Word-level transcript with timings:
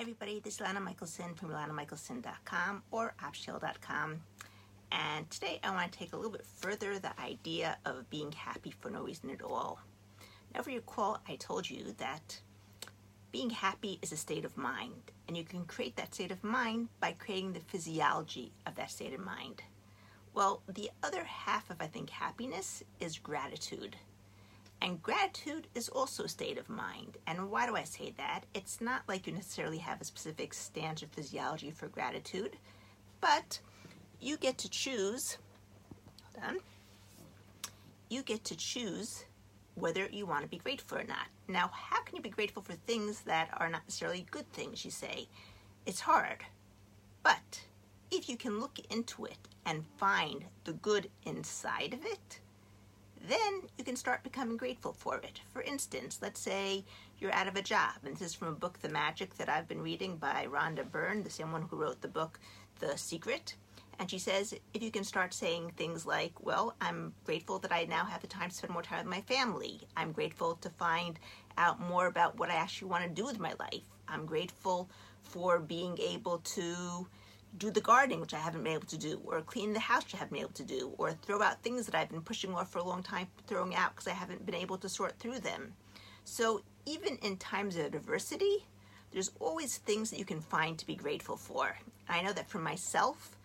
Everybody, 0.00 0.38
this 0.38 0.54
is 0.54 0.60
Lana 0.60 0.78
Michelson 0.78 1.34
from 1.34 1.50
lanamichelson.com 1.50 2.84
or 2.92 3.14
optional.com. 3.20 4.20
And 4.92 5.28
today 5.28 5.58
I 5.64 5.72
want 5.72 5.90
to 5.90 5.98
take 5.98 6.12
a 6.12 6.16
little 6.16 6.30
bit 6.30 6.46
further 6.46 7.00
the 7.00 7.20
idea 7.20 7.76
of 7.84 8.08
being 8.08 8.30
happy 8.30 8.72
for 8.78 8.90
no 8.90 9.02
reason 9.02 9.28
at 9.28 9.42
all. 9.42 9.80
Now, 10.54 10.60
if 10.60 10.68
you 10.68 10.76
recall, 10.76 11.20
I 11.28 11.34
told 11.34 11.68
you 11.68 11.96
that 11.98 12.40
being 13.32 13.50
happy 13.50 13.98
is 14.00 14.12
a 14.12 14.16
state 14.16 14.44
of 14.44 14.56
mind, 14.56 15.10
and 15.26 15.36
you 15.36 15.42
can 15.42 15.64
create 15.64 15.96
that 15.96 16.14
state 16.14 16.30
of 16.30 16.44
mind 16.44 16.90
by 17.00 17.16
creating 17.18 17.54
the 17.54 17.60
physiology 17.66 18.52
of 18.66 18.76
that 18.76 18.92
state 18.92 19.14
of 19.14 19.20
mind. 19.20 19.62
Well, 20.32 20.62
the 20.68 20.92
other 21.02 21.24
half 21.24 21.70
of, 21.70 21.78
I 21.80 21.88
think, 21.88 22.10
happiness 22.10 22.84
is 23.00 23.18
gratitude. 23.18 23.96
And 24.80 25.02
gratitude 25.02 25.66
is 25.74 25.88
also 25.88 26.24
a 26.24 26.28
state 26.28 26.56
of 26.56 26.68
mind. 26.68 27.16
And 27.26 27.50
why 27.50 27.66
do 27.66 27.74
I 27.74 27.84
say 27.84 28.14
that? 28.16 28.44
It's 28.54 28.80
not 28.80 29.02
like 29.08 29.26
you 29.26 29.32
necessarily 29.32 29.78
have 29.78 30.00
a 30.00 30.04
specific 30.04 30.54
stance 30.54 31.02
or 31.02 31.08
physiology 31.08 31.70
for 31.70 31.88
gratitude, 31.88 32.56
but 33.20 33.60
you 34.20 34.36
get 34.36 34.58
to 34.58 34.70
choose. 34.70 35.38
Hold 36.34 36.56
on. 36.56 36.60
You 38.08 38.22
get 38.22 38.44
to 38.44 38.56
choose 38.56 39.24
whether 39.74 40.06
you 40.06 40.26
want 40.26 40.42
to 40.42 40.48
be 40.48 40.58
grateful 40.58 40.98
or 40.98 41.04
not. 41.04 41.26
Now, 41.48 41.70
how 41.72 42.02
can 42.02 42.16
you 42.16 42.22
be 42.22 42.30
grateful 42.30 42.62
for 42.62 42.74
things 42.74 43.20
that 43.22 43.48
are 43.56 43.68
not 43.68 43.82
necessarily 43.84 44.26
good 44.30 44.50
things, 44.52 44.84
you 44.84 44.90
say? 44.90 45.28
It's 45.86 46.00
hard. 46.00 46.44
But 47.22 47.62
if 48.10 48.28
you 48.28 48.36
can 48.36 48.60
look 48.60 48.78
into 48.90 49.24
it 49.24 49.38
and 49.66 49.84
find 49.96 50.44
the 50.64 50.72
good 50.72 51.10
inside 51.24 51.94
of 51.94 52.04
it, 52.04 52.40
then 53.26 53.62
you 53.76 53.84
can 53.84 53.96
start 53.96 54.22
becoming 54.22 54.56
grateful 54.56 54.92
for 54.92 55.16
it. 55.16 55.40
For 55.52 55.62
instance, 55.62 56.18
let's 56.22 56.40
say 56.40 56.84
you're 57.18 57.32
out 57.32 57.48
of 57.48 57.56
a 57.56 57.62
job, 57.62 57.94
and 58.04 58.14
this 58.14 58.28
is 58.28 58.34
from 58.34 58.48
a 58.48 58.52
book, 58.52 58.78
The 58.80 58.88
Magic, 58.88 59.34
that 59.36 59.48
I've 59.48 59.68
been 59.68 59.82
reading 59.82 60.16
by 60.16 60.46
Rhonda 60.50 60.88
Byrne, 60.90 61.22
the 61.22 61.30
same 61.30 61.52
one 61.52 61.62
who 61.62 61.76
wrote 61.76 62.00
the 62.00 62.08
book, 62.08 62.38
The 62.80 62.96
Secret. 62.96 63.56
And 63.98 64.08
she 64.08 64.18
says, 64.18 64.54
if 64.74 64.82
you 64.82 64.92
can 64.92 65.02
start 65.02 65.34
saying 65.34 65.72
things 65.76 66.06
like, 66.06 66.32
well, 66.40 66.76
I'm 66.80 67.12
grateful 67.24 67.58
that 67.58 67.72
I 67.72 67.84
now 67.84 68.04
have 68.04 68.20
the 68.20 68.28
time 68.28 68.50
to 68.50 68.54
spend 68.54 68.72
more 68.72 68.82
time 68.82 69.04
with 69.04 69.12
my 69.12 69.22
family. 69.22 69.80
I'm 69.96 70.12
grateful 70.12 70.54
to 70.60 70.70
find 70.70 71.18
out 71.56 71.80
more 71.80 72.06
about 72.06 72.38
what 72.38 72.50
I 72.50 72.54
actually 72.54 72.90
want 72.90 73.04
to 73.04 73.10
do 73.10 73.24
with 73.24 73.40
my 73.40 73.54
life. 73.58 73.82
I'm 74.06 74.24
grateful 74.24 74.88
for 75.22 75.58
being 75.58 75.98
able 75.98 76.38
to 76.38 77.08
do 77.56 77.70
the 77.70 77.80
gardening, 77.80 78.20
which 78.20 78.34
I 78.34 78.38
haven't 78.38 78.62
been 78.62 78.74
able 78.74 78.86
to 78.86 78.98
do, 78.98 79.20
or 79.24 79.40
clean 79.40 79.72
the 79.72 79.80
house, 79.80 80.04
which 80.04 80.14
I 80.14 80.18
haven't 80.18 80.34
been 80.34 80.42
able 80.42 80.52
to 80.52 80.64
do, 80.64 80.92
or 80.98 81.12
throw 81.12 81.42
out 81.42 81.62
things 81.62 81.86
that 81.86 81.94
I've 81.94 82.10
been 82.10 82.22
pushing 82.22 82.54
off 82.54 82.70
for 82.70 82.78
a 82.78 82.84
long 82.84 83.02
time, 83.02 83.28
throwing 83.46 83.74
out 83.74 83.94
because 83.94 84.06
I 84.06 84.12
haven't 84.14 84.44
been 84.44 84.54
able 84.54 84.78
to 84.78 84.88
sort 84.88 85.18
through 85.18 85.40
them. 85.40 85.72
So 86.24 86.62
even 86.84 87.16
in 87.18 87.36
times 87.38 87.76
of 87.76 87.86
adversity, 87.86 88.66
there's 89.12 89.30
always 89.40 89.78
things 89.78 90.10
that 90.10 90.18
you 90.18 90.24
can 90.24 90.40
find 90.40 90.78
to 90.78 90.86
be 90.86 90.94
grateful 90.94 91.36
for. 91.36 91.78
I 92.08 92.22
know 92.22 92.32
that 92.32 92.50
for 92.50 92.58
myself, 92.58 93.36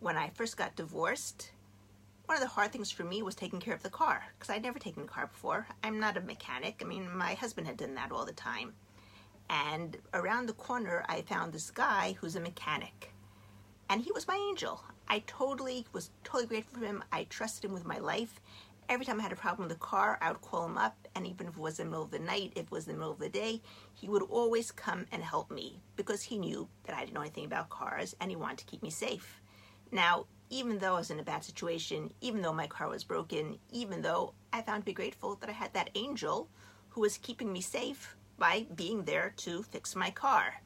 when 0.00 0.16
I 0.16 0.30
first 0.30 0.56
got 0.56 0.74
divorced, 0.74 1.52
one 2.26 2.36
of 2.36 2.42
the 2.42 2.48
hard 2.48 2.72
things 2.72 2.90
for 2.90 3.04
me 3.04 3.22
was 3.22 3.34
taking 3.34 3.60
care 3.60 3.74
of 3.74 3.82
the 3.82 3.90
car 3.90 4.24
because 4.38 4.50
I'd 4.50 4.62
never 4.62 4.78
taken 4.78 5.04
a 5.04 5.06
car 5.06 5.28
before. 5.28 5.66
I'm 5.84 6.00
not 6.00 6.16
a 6.16 6.20
mechanic. 6.20 6.80
I 6.80 6.84
mean, 6.84 7.16
my 7.16 7.34
husband 7.34 7.66
had 7.66 7.76
done 7.76 7.94
that 7.94 8.10
all 8.10 8.24
the 8.24 8.32
time. 8.32 8.72
And 9.48 9.96
around 10.14 10.46
the 10.46 10.54
corner, 10.54 11.04
I 11.08 11.22
found 11.22 11.52
this 11.52 11.70
guy 11.70 12.16
who's 12.20 12.36
a 12.36 12.40
mechanic 12.40 13.11
and 13.92 14.00
he 14.00 14.10
was 14.10 14.26
my 14.26 14.36
angel. 14.48 14.82
I 15.06 15.22
totally 15.26 15.84
was 15.92 16.08
totally 16.24 16.46
grateful 16.46 16.80
for 16.80 16.86
him. 16.86 17.04
I 17.12 17.24
trusted 17.24 17.66
him 17.66 17.74
with 17.74 17.84
my 17.84 17.98
life. 17.98 18.40
Every 18.88 19.04
time 19.04 19.20
I 19.20 19.22
had 19.22 19.32
a 19.32 19.36
problem 19.36 19.68
with 19.68 19.76
the 19.76 19.84
car, 19.84 20.16
I 20.22 20.32
would 20.32 20.40
call 20.40 20.64
him 20.64 20.78
up, 20.78 20.96
and 21.14 21.26
even 21.26 21.46
if 21.46 21.52
it 21.52 21.60
was 21.60 21.78
in 21.78 21.86
the 21.86 21.90
middle 21.90 22.04
of 22.06 22.10
the 22.10 22.18
night, 22.18 22.54
if 22.56 22.62
it 22.62 22.70
was 22.70 22.86
in 22.86 22.94
the 22.94 22.98
middle 22.98 23.12
of 23.12 23.18
the 23.18 23.28
day, 23.28 23.60
he 23.92 24.08
would 24.08 24.22
always 24.22 24.70
come 24.70 25.04
and 25.12 25.22
help 25.22 25.50
me 25.50 25.82
because 25.94 26.22
he 26.22 26.38
knew 26.38 26.68
that 26.84 26.96
I 26.96 27.00
didn't 27.00 27.12
know 27.12 27.20
anything 27.20 27.44
about 27.44 27.68
cars 27.68 28.16
and 28.18 28.30
he 28.30 28.36
wanted 28.36 28.60
to 28.60 28.64
keep 28.64 28.82
me 28.82 28.88
safe. 28.88 29.42
Now, 29.90 30.24
even 30.48 30.78
though 30.78 30.94
I 30.94 31.00
was 31.00 31.10
in 31.10 31.20
a 31.20 31.22
bad 31.22 31.44
situation, 31.44 32.14
even 32.22 32.40
though 32.40 32.54
my 32.54 32.68
car 32.68 32.88
was 32.88 33.04
broken, 33.04 33.58
even 33.70 34.00
though 34.00 34.32
I 34.54 34.62
found 34.62 34.84
to 34.84 34.86
be 34.86 34.94
grateful 34.94 35.34
that 35.36 35.50
I 35.50 35.52
had 35.52 35.74
that 35.74 35.90
angel 35.94 36.48
who 36.88 37.02
was 37.02 37.18
keeping 37.18 37.52
me 37.52 37.60
safe 37.60 38.16
by 38.38 38.64
being 38.74 39.04
there 39.04 39.34
to 39.38 39.62
fix 39.62 39.94
my 39.94 40.10
car. 40.10 40.62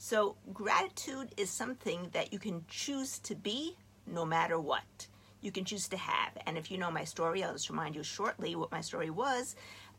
So, 0.00 0.36
gratitude 0.54 1.34
is 1.36 1.50
something 1.50 2.10
that 2.12 2.32
you 2.32 2.38
can 2.38 2.64
choose 2.68 3.18
to 3.20 3.34
be 3.34 3.76
no 4.06 4.24
matter 4.24 4.58
what. 4.58 5.08
You 5.40 5.50
can 5.50 5.64
choose 5.64 5.88
to 5.88 5.96
have. 5.96 6.38
And 6.46 6.56
if 6.56 6.70
you 6.70 6.78
know 6.78 6.90
my 6.90 7.02
story, 7.02 7.42
I'll 7.42 7.52
just 7.52 7.68
remind 7.68 7.96
you 7.96 8.04
shortly 8.04 8.54
what 8.54 8.70
my 8.70 8.80
story 8.80 9.10
was 9.10 9.56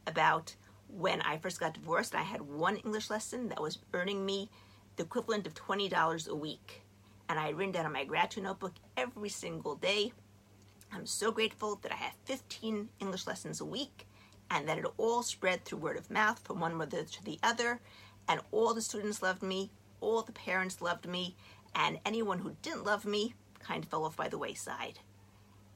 about 0.07 0.55
when 0.87 1.21
I 1.21 1.37
first 1.37 1.59
got 1.59 1.73
divorced. 1.73 2.15
I 2.15 2.21
had 2.21 2.41
one 2.41 2.77
English 2.77 3.09
lesson 3.09 3.49
that 3.49 3.61
was 3.61 3.79
earning 3.93 4.25
me 4.25 4.49
the 4.95 5.03
equivalent 5.03 5.45
of 5.45 5.53
$20 5.53 6.27
a 6.29 6.35
week. 6.35 6.81
And 7.27 7.37
I 7.37 7.49
written 7.49 7.73
down 7.73 7.85
on 7.85 7.91
my 7.91 8.05
gratitude 8.05 8.45
notebook 8.45 8.75
every 8.95 9.29
single 9.29 9.75
day. 9.75 10.13
I'm 10.93 11.05
so 11.05 11.29
grateful 11.31 11.75
that 11.83 11.91
I 11.91 11.95
have 11.95 12.13
15 12.23 12.87
English 12.99 13.27
lessons 13.27 13.59
a 13.59 13.65
week 13.65 14.07
and 14.49 14.67
that 14.67 14.77
it 14.77 14.85
all 14.97 15.23
spread 15.23 15.65
through 15.65 15.79
word 15.79 15.97
of 15.97 16.09
mouth 16.09 16.39
from 16.39 16.61
one 16.61 16.75
mother 16.75 17.03
to 17.03 17.23
the 17.23 17.37
other. 17.43 17.81
And 18.27 18.39
all 18.51 18.73
the 18.73 18.81
students 18.81 19.21
loved 19.21 19.43
me, 19.43 19.71
all 20.01 20.21
the 20.21 20.31
parents 20.31 20.81
loved 20.81 21.07
me, 21.07 21.35
and 21.75 21.99
anyone 22.05 22.39
who 22.39 22.55
didn't 22.61 22.85
love 22.85 23.05
me 23.05 23.33
kind 23.59 23.83
of 23.83 23.89
fell 23.89 24.05
off 24.05 24.17
by 24.17 24.27
the 24.27 24.37
wayside. 24.37 24.99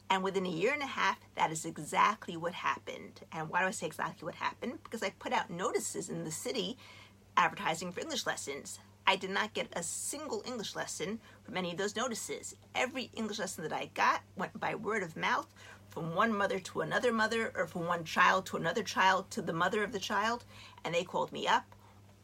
And 0.09 0.23
within 0.23 0.45
a 0.45 0.49
year 0.49 0.73
and 0.73 0.83
a 0.83 0.87
half, 0.87 1.19
that 1.35 1.51
is 1.51 1.65
exactly 1.65 2.37
what 2.37 2.53
happened. 2.53 3.21
And 3.31 3.49
why 3.49 3.61
do 3.61 3.67
I 3.67 3.71
say 3.71 3.87
exactly 3.87 4.25
what 4.25 4.35
happened? 4.35 4.79
Because 4.83 5.01
I 5.01 5.09
put 5.11 5.33
out 5.33 5.49
notices 5.49 6.09
in 6.09 6.23
the 6.23 6.31
city 6.31 6.77
advertising 7.35 7.91
for 7.91 8.01
English 8.01 8.25
lessons. 8.25 8.79
I 9.07 9.15
did 9.15 9.31
not 9.31 9.53
get 9.53 9.67
a 9.73 9.83
single 9.83 10.43
English 10.45 10.75
lesson 10.75 11.19
from 11.43 11.57
any 11.57 11.71
of 11.71 11.77
those 11.77 11.95
notices. 11.95 12.55
Every 12.75 13.09
English 13.15 13.39
lesson 13.39 13.63
that 13.63 13.73
I 13.73 13.89
got 13.93 14.21
went 14.37 14.59
by 14.59 14.75
word 14.75 15.03
of 15.03 15.17
mouth 15.17 15.47
from 15.89 16.15
one 16.15 16.35
mother 16.35 16.59
to 16.59 16.81
another 16.81 17.11
mother, 17.11 17.51
or 17.55 17.67
from 17.67 17.85
one 17.85 18.03
child 18.03 18.45
to 18.47 18.57
another 18.57 18.81
child 18.81 19.29
to 19.31 19.41
the 19.41 19.53
mother 19.53 19.83
of 19.83 19.91
the 19.91 19.99
child, 19.99 20.43
and 20.83 20.93
they 20.93 21.03
called 21.03 21.31
me 21.31 21.47
up 21.47 21.65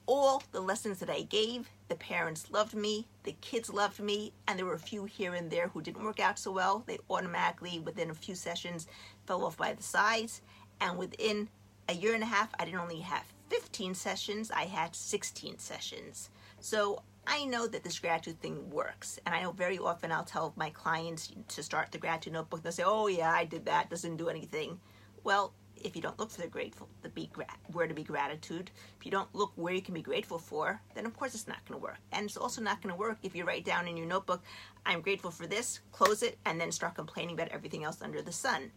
all 0.06 0.42
the 0.52 0.62
lessons 0.62 1.00
that 1.00 1.10
I 1.10 1.22
gave, 1.22 1.70
the 1.90 1.96
parents 1.96 2.50
loved 2.52 2.76
me, 2.76 3.08
the 3.24 3.36
kids 3.42 3.70
loved 3.70 4.00
me, 4.00 4.32
and 4.48 4.58
there 4.58 4.66
were 4.66 4.74
a 4.74 4.80
few 4.80 5.06
here 5.06 5.34
and 5.34 5.52
there 5.52 5.68
who 5.68 5.82
didn't 5.82 6.04
work 6.04 6.20
out 6.20 6.40
so 6.40 6.52
well. 6.52 6.84
They 6.86 7.00
automatically, 7.10 7.80
within 7.80 8.10
a 8.10 8.14
few 8.14 8.36
sessions, 8.36 8.88
fell 9.26 9.44
off 9.44 9.58
by 9.58 9.74
the 9.74 9.84
sides. 9.84 10.42
And 10.80 10.98
within 10.98 11.50
a 11.90 11.94
year 11.94 12.14
and 12.14 12.24
a 12.24 12.28
half, 12.28 12.50
I 12.58 12.66
didn't 12.66 12.80
only 12.80 13.02
have 13.02 13.24
15 13.50 13.96
sessions, 13.96 14.52
I 14.52 14.64
had 14.64 14.96
16 14.96 15.58
sessions. 15.58 16.30
So 16.60 17.02
I 17.26 17.46
know 17.46 17.68
that 17.68 17.84
this 17.84 18.00
gratitude 18.00 18.40
thing 18.42 18.70
works. 18.70 19.20
And 19.26 19.34
I 19.34 19.42
know 19.42 19.52
very 19.52 19.80
often 19.80 20.12
I'll 20.12 20.24
tell 20.24 20.54
my 20.56 20.70
clients 20.70 21.32
to 21.50 21.64
start 21.64 21.92
the 21.92 21.98
gratitude 21.98 22.34
notebook. 22.34 22.62
They'll 22.62 22.72
say, 22.72 22.84
oh, 22.86 23.08
yeah, 23.08 23.32
I 23.32 23.46
did 23.46 23.66
that, 23.66 23.90
doesn't 23.90 24.18
do 24.18 24.30
anything. 24.30 24.80
Well, 25.24 25.54
if 25.84 25.96
you 25.96 26.02
don't 26.02 26.20
look 26.20 26.32
for 26.32 26.42
the 26.42 26.48
grateful, 26.48 26.88
the 27.02 27.10
be 27.10 27.30
gra- 27.34 27.48
where 27.72 27.88
to 27.88 27.94
be 27.94 28.04
gratitude, 28.04 28.72
if 29.00 29.06
you 29.06 29.12
don't 29.12 29.34
look 29.34 29.52
where 29.56 29.74
you 29.74 29.82
can 29.82 29.94
be 29.94 30.02
grateful 30.02 30.40
for, 30.40 30.82
then 30.96 31.06
of 31.06 31.16
course 31.16 31.34
it's 31.34 31.48
not 31.48 31.64
going 31.66 31.80
to 31.80 31.84
work. 31.84 31.98
And 32.12 32.26
it's 32.26 32.38
also 32.38 32.62
not 32.62 32.82
going 32.82 32.94
to 32.94 33.00
work 33.00 33.18
if 33.24 33.36
you 33.36 33.46
write 33.46 33.66
down 33.66 33.88
in 33.88 33.98
your 33.98 34.08
notebook, 34.08 34.44
"I'm 34.86 35.02
grateful 35.02 35.32
for 35.32 35.48
this," 35.48 35.80
close 35.92 36.24
it, 36.24 36.38
and 36.46 36.60
then 36.60 36.72
start 36.72 36.96
complaining 36.96 37.36
about 37.36 37.50
everything 37.50 37.84
else 37.84 38.02
under 38.02 38.22
the 38.22 38.32
sun, 38.32 38.72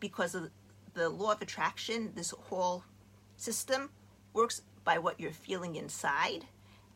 because 0.00 0.34
of 0.34 0.50
the 0.94 1.08
law 1.08 1.32
of 1.32 1.42
attraction. 1.42 2.12
This 2.14 2.30
whole 2.30 2.84
system 3.36 3.90
works 4.32 4.62
by 4.84 4.98
what 4.98 5.20
you're 5.20 5.32
feeling 5.32 5.76
inside 5.76 6.46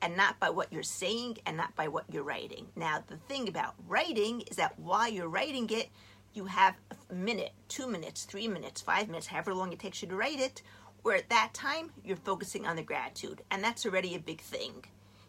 and 0.03 0.17
not 0.17 0.39
by 0.39 0.51
what 0.51 0.73
you're 0.73 0.83
saying 0.83 1.39
and 1.47 1.57
not 1.57 1.75
by 1.75 1.89
what 1.89 2.05
you're 2.13 2.23
writing. 2.23 2.69
Now, 2.77 3.03
the 3.07 3.17
thing 3.17 3.49
about 3.49 3.75
writing 3.87 4.43
is 4.43 4.57
that 4.57 4.79
while 4.79 5.09
you're 5.09 5.29
writing 5.29 5.71
it, 5.71 5.91
you 6.37 6.45
have 6.47 6.75
a 7.11 7.15
minute, 7.15 7.53
two 7.69 7.87
minutes, 7.87 8.25
three 8.25 8.49
minutes, 8.49 8.81
five 8.81 9.09
minutes, 9.09 9.27
however 9.27 9.55
long 9.55 9.73
it 9.73 9.79
takes 9.79 10.03
you 10.03 10.09
to 10.09 10.17
write 10.17 10.41
it, 10.41 10.63
where 11.03 11.17
at 11.17 11.31
that 11.31 11.55
time 11.55 11.91
you're 12.05 12.17
focusing 12.17 12.67
on 12.67 12.77
the 12.77 12.83
gratitude. 12.83 13.43
And 13.51 13.63
that's 13.63 13.87
already 13.87 14.15
a 14.15 14.21
big 14.21 14.41
thing. 14.41 14.85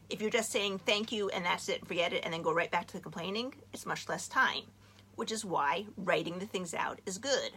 If 0.09 0.21
you're 0.21 0.29
just 0.29 0.51
saying 0.51 0.79
thank 0.79 1.11
you 1.11 1.29
and 1.29 1.45
that's 1.45 1.69
it, 1.69 1.85
forget 1.85 2.13
it, 2.13 2.23
and 2.23 2.33
then 2.33 2.41
go 2.41 2.53
right 2.53 2.71
back 2.71 2.87
to 2.87 2.93
the 2.93 2.99
complaining, 2.99 3.53
it's 3.73 3.85
much 3.85 4.07
less 4.07 4.27
time, 4.27 4.63
which 5.15 5.31
is 5.31 5.45
why 5.45 5.85
writing 5.97 6.39
the 6.39 6.45
things 6.45 6.73
out 6.73 6.99
is 7.05 7.17
good. 7.17 7.51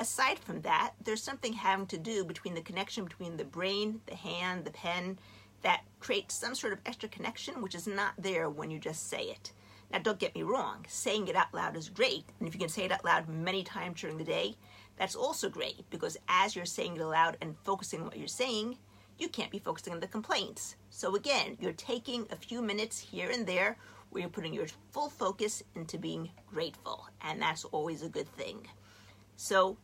Aside 0.00 0.38
from 0.38 0.60
that, 0.62 0.92
there's 1.02 1.22
something 1.22 1.52
having 1.52 1.86
to 1.86 1.98
do 1.98 2.24
between 2.24 2.54
the 2.54 2.60
connection 2.60 3.04
between 3.04 3.36
the 3.36 3.44
brain, 3.44 4.00
the 4.06 4.14
hand, 4.14 4.64
the 4.64 4.70
pen, 4.70 5.18
that 5.62 5.82
creates 5.98 6.36
some 6.36 6.54
sort 6.54 6.72
of 6.72 6.78
extra 6.86 7.08
connection 7.08 7.60
which 7.60 7.74
is 7.74 7.88
not 7.88 8.12
there 8.16 8.48
when 8.48 8.70
you 8.70 8.78
just 8.78 9.08
say 9.08 9.22
it. 9.22 9.52
Now, 9.90 9.98
don't 9.98 10.18
get 10.18 10.34
me 10.34 10.42
wrong, 10.42 10.84
saying 10.86 11.28
it 11.28 11.36
out 11.36 11.54
loud 11.54 11.76
is 11.76 11.88
great. 11.88 12.24
And 12.38 12.48
if 12.48 12.54
you 12.54 12.60
can 12.60 12.68
say 12.68 12.84
it 12.84 12.92
out 12.92 13.04
loud 13.04 13.28
many 13.28 13.62
times 13.62 14.00
during 14.00 14.18
the 14.18 14.24
day, 14.24 14.56
that's 14.96 15.14
also 15.14 15.48
great 15.48 15.88
because 15.90 16.16
as 16.28 16.54
you're 16.54 16.66
saying 16.66 16.96
it 16.96 17.00
aloud 17.00 17.36
and 17.40 17.56
focusing 17.64 18.00
on 18.00 18.06
what 18.06 18.18
you're 18.18 18.26
saying, 18.26 18.76
you 19.18 19.28
can't 19.28 19.50
be 19.50 19.58
focusing 19.58 19.92
on 19.92 20.00
the 20.00 20.06
complaints. 20.06 20.76
So, 20.90 21.16
again, 21.16 21.56
you're 21.60 21.72
taking 21.72 22.26
a 22.30 22.36
few 22.36 22.60
minutes 22.60 22.98
here 22.98 23.30
and 23.30 23.46
there 23.46 23.76
where 24.10 24.22
you're 24.22 24.30
putting 24.30 24.54
your 24.54 24.66
full 24.90 25.08
focus 25.08 25.62
into 25.74 25.98
being 25.98 26.30
grateful. 26.46 27.06
And 27.22 27.40
that's 27.40 27.64
always 27.64 28.02
a 28.02 28.08
good 28.08 28.28
thing. 28.28 28.66
So, 29.36 29.78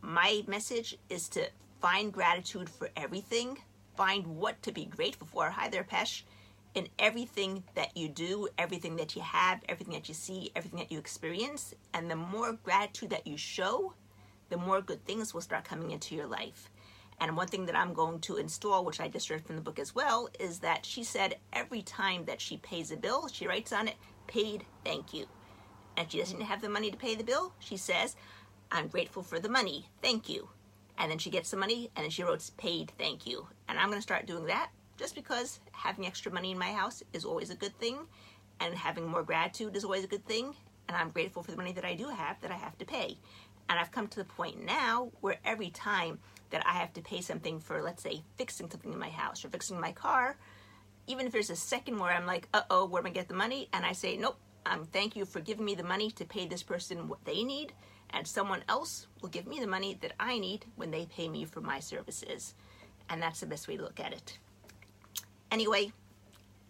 my 0.00 0.42
message 0.46 0.98
is 1.10 1.28
to 1.30 1.48
find 1.80 2.12
gratitude 2.12 2.68
for 2.68 2.90
everything, 2.96 3.58
find 3.96 4.26
what 4.26 4.62
to 4.62 4.72
be 4.72 4.86
grateful 4.86 5.26
for. 5.26 5.50
Hi 5.50 5.68
there, 5.68 5.84
Pesh 5.84 6.22
in 6.76 6.88
everything 6.98 7.64
that 7.74 7.96
you 7.96 8.06
do, 8.06 8.48
everything 8.58 8.96
that 8.96 9.16
you 9.16 9.22
have, 9.22 9.62
everything 9.66 9.94
that 9.94 10.08
you 10.08 10.14
see, 10.14 10.52
everything 10.54 10.78
that 10.78 10.92
you 10.92 10.98
experience. 10.98 11.74
And 11.94 12.10
the 12.10 12.16
more 12.16 12.52
gratitude 12.52 13.10
that 13.10 13.26
you 13.26 13.38
show, 13.38 13.94
the 14.50 14.58
more 14.58 14.82
good 14.82 15.02
things 15.06 15.32
will 15.32 15.40
start 15.40 15.64
coming 15.64 15.90
into 15.90 16.14
your 16.14 16.26
life. 16.26 16.70
And 17.18 17.34
one 17.34 17.48
thing 17.48 17.64
that 17.64 17.74
I'm 17.74 17.94
going 17.94 18.20
to 18.20 18.36
install, 18.36 18.84
which 18.84 19.00
I 19.00 19.08
just 19.08 19.30
read 19.30 19.42
from 19.46 19.56
the 19.56 19.62
book 19.62 19.78
as 19.78 19.94
well, 19.94 20.28
is 20.38 20.58
that 20.58 20.84
she 20.84 21.02
said 21.02 21.36
every 21.50 21.80
time 21.80 22.26
that 22.26 22.42
she 22.42 22.58
pays 22.58 22.92
a 22.92 22.96
bill, 22.96 23.26
she 23.28 23.46
writes 23.46 23.72
on 23.72 23.88
it, 23.88 23.96
paid 24.26 24.64
thank 24.84 25.14
you. 25.14 25.24
And 25.96 26.12
she 26.12 26.18
doesn't 26.18 26.42
have 26.42 26.60
the 26.60 26.68
money 26.68 26.90
to 26.90 26.96
pay 26.98 27.14
the 27.14 27.24
bill, 27.24 27.54
she 27.58 27.78
says, 27.78 28.16
I'm 28.70 28.88
grateful 28.88 29.22
for 29.22 29.40
the 29.40 29.48
money, 29.48 29.88
thank 30.02 30.28
you. 30.28 30.50
And 30.98 31.10
then 31.10 31.16
she 31.16 31.30
gets 31.30 31.50
the 31.50 31.56
money 31.56 31.90
and 31.96 32.04
then 32.04 32.10
she 32.10 32.22
writes 32.22 32.50
paid 32.50 32.92
thank 32.98 33.26
you. 33.26 33.48
And 33.66 33.78
I'm 33.78 33.88
going 33.88 33.98
to 33.98 34.02
start 34.02 34.26
doing 34.26 34.44
that 34.46 34.70
just 34.96 35.14
because 35.14 35.60
having 35.72 36.06
extra 36.06 36.32
money 36.32 36.52
in 36.52 36.58
my 36.58 36.72
house 36.72 37.02
is 37.12 37.24
always 37.24 37.50
a 37.50 37.54
good 37.54 37.76
thing 37.78 37.98
and 38.60 38.74
having 38.74 39.06
more 39.06 39.22
gratitude 39.22 39.76
is 39.76 39.84
always 39.84 40.04
a 40.04 40.08
good 40.08 40.26
thing 40.26 40.54
and 40.88 40.96
I'm 40.96 41.10
grateful 41.10 41.42
for 41.42 41.50
the 41.50 41.56
money 41.56 41.72
that 41.72 41.84
I 41.84 41.94
do 41.94 42.08
have 42.08 42.40
that 42.40 42.50
I 42.50 42.56
have 42.56 42.78
to 42.78 42.84
pay. 42.84 43.18
And 43.68 43.78
I've 43.78 43.90
come 43.90 44.06
to 44.08 44.18
the 44.18 44.24
point 44.24 44.64
now 44.64 45.10
where 45.20 45.36
every 45.44 45.70
time 45.70 46.18
that 46.50 46.64
I 46.66 46.74
have 46.74 46.92
to 46.94 47.02
pay 47.02 47.20
something 47.20 47.58
for, 47.58 47.82
let's 47.82 48.02
say, 48.02 48.22
fixing 48.36 48.70
something 48.70 48.92
in 48.92 48.98
my 48.98 49.08
house 49.08 49.44
or 49.44 49.48
fixing 49.48 49.80
my 49.80 49.92
car, 49.92 50.36
even 51.08 51.26
if 51.26 51.32
there's 51.32 51.50
a 51.50 51.56
second 51.56 51.98
where 51.98 52.12
I'm 52.12 52.26
like, 52.26 52.48
uh 52.54 52.62
oh, 52.70 52.86
where 52.86 53.02
am 53.02 53.06
I 53.06 53.10
get 53.10 53.28
the 53.28 53.34
money? 53.34 53.68
And 53.72 53.84
I 53.84 53.92
say, 53.92 54.16
nope, 54.16 54.38
um, 54.64 54.86
thank 54.92 55.16
you 55.16 55.24
for 55.24 55.40
giving 55.40 55.64
me 55.64 55.74
the 55.74 55.82
money 55.82 56.10
to 56.12 56.24
pay 56.24 56.46
this 56.46 56.62
person 56.62 57.08
what 57.08 57.24
they 57.24 57.42
need, 57.44 57.72
and 58.10 58.26
someone 58.26 58.62
else 58.68 59.06
will 59.20 59.28
give 59.28 59.46
me 59.46 59.60
the 59.60 59.66
money 59.66 59.98
that 60.00 60.12
I 60.18 60.38
need 60.38 60.66
when 60.76 60.90
they 60.90 61.06
pay 61.06 61.28
me 61.28 61.44
for 61.44 61.60
my 61.60 61.80
services. 61.80 62.54
And 63.08 63.22
that's 63.22 63.40
the 63.40 63.46
best 63.46 63.68
way 63.68 63.76
to 63.76 63.82
look 63.82 64.00
at 64.00 64.12
it. 64.12 64.38
Anyway, 65.50 65.92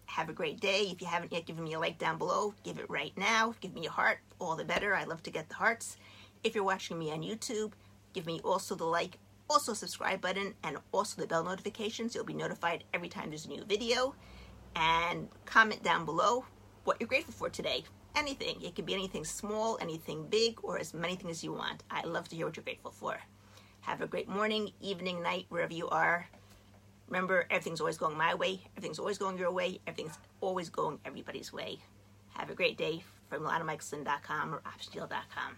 have 0.05 0.29
a 0.29 0.33
great 0.33 0.59
day. 0.59 0.89
If 0.91 1.01
you 1.01 1.07
haven't 1.07 1.33
yet 1.33 1.45
given 1.45 1.63
me 1.63 1.73
a 1.73 1.79
like 1.79 1.97
down 1.97 2.17
below, 2.17 2.53
give 2.63 2.79
it 2.79 2.89
right 2.89 3.15
now. 3.17 3.55
Give 3.59 3.73
me 3.73 3.87
a 3.87 3.91
heart, 3.91 4.19
all 4.39 4.55
the 4.55 4.65
better. 4.65 4.95
I 4.95 5.03
love 5.03 5.23
to 5.23 5.31
get 5.31 5.49
the 5.49 5.55
hearts. 5.55 5.97
If 6.43 6.55
you're 6.55 6.63
watching 6.63 6.97
me 6.97 7.11
on 7.11 7.21
YouTube, 7.21 7.73
give 8.13 8.25
me 8.25 8.39
also 8.43 8.75
the 8.75 8.85
like, 8.85 9.17
also 9.49 9.73
subscribe 9.73 10.21
button, 10.21 10.53
and 10.63 10.77
also 10.91 11.21
the 11.21 11.27
bell 11.27 11.43
notifications. 11.43 12.15
You'll 12.15 12.25
be 12.25 12.33
notified 12.33 12.83
every 12.93 13.09
time 13.09 13.29
there's 13.29 13.45
a 13.45 13.49
new 13.49 13.63
video. 13.65 14.15
And 14.75 15.27
comment 15.45 15.83
down 15.83 16.05
below 16.05 16.45
what 16.83 16.97
you're 16.99 17.07
grateful 17.07 17.33
for 17.33 17.49
today. 17.49 17.83
Anything. 18.15 18.61
It 18.61 18.75
can 18.75 18.85
be 18.85 18.93
anything 18.93 19.25
small, 19.25 19.77
anything 19.81 20.27
big, 20.27 20.59
or 20.63 20.79
as 20.79 20.93
many 20.93 21.15
things 21.15 21.31
as 21.31 21.43
you 21.43 21.53
want. 21.53 21.83
I 21.89 22.03
love 22.03 22.29
to 22.29 22.35
hear 22.35 22.45
what 22.45 22.55
you're 22.55 22.63
grateful 22.63 22.91
for. 22.91 23.17
Have 23.81 24.01
a 24.01 24.07
great 24.07 24.27
morning, 24.27 24.71
evening, 24.81 25.21
night, 25.21 25.45
wherever 25.49 25.73
you 25.73 25.89
are. 25.89 26.27
Remember, 27.07 27.45
everything's 27.49 27.79
always 27.79 27.97
going 27.97 28.17
my 28.17 28.35
way, 28.35 28.61
everything's 28.75 28.99
always 28.99 29.17
going 29.17 29.37
your 29.37 29.51
way, 29.51 29.79
everything's 29.87 30.17
always 30.41 30.69
going 30.69 30.99
everybody's 31.05 31.53
way. 31.53 31.79
Have 32.35 32.49
a 32.49 32.55
great 32.55 32.77
day 32.77 33.03
from 33.29 33.43
LanaMichelson.com 33.43 34.53
or 34.53 34.61
OptionDeal.com. 34.61 35.55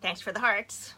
Thanks 0.00 0.20
for 0.20 0.32
the 0.32 0.40
hearts. 0.40 0.94